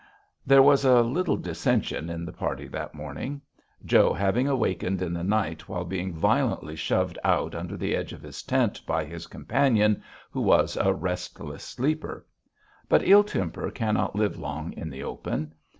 There 0.47 0.63
was 0.63 0.83
a 0.83 1.03
little 1.03 1.37
dissension 1.37 2.09
in 2.09 2.25
the 2.25 2.33
party 2.33 2.67
that 2.69 2.95
morning, 2.95 3.39
Joe 3.85 4.13
having 4.13 4.47
wakened 4.57 4.99
in 4.99 5.13
the 5.13 5.23
night 5.23 5.69
while 5.69 5.85
being 5.85 6.11
violently 6.11 6.75
shoved 6.75 7.19
out 7.23 7.53
under 7.53 7.77
the 7.77 7.95
edge 7.95 8.11
of 8.11 8.23
his 8.23 8.41
tent 8.41 8.83
by 8.87 9.05
his 9.05 9.27
companion, 9.27 10.01
who 10.31 10.41
was 10.41 10.75
a 10.75 10.91
restless 10.91 11.63
sleeper. 11.63 12.25
But 12.89 13.07
ill 13.07 13.23
temper 13.23 13.69
cannot 13.69 14.15
live 14.15 14.39
long 14.39 14.73
in 14.73 14.89
the 14.89 15.03
open. 15.03 15.53